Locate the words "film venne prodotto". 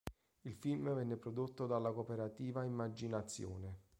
0.55-1.67